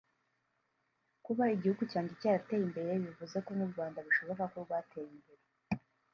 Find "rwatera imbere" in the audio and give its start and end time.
4.65-5.43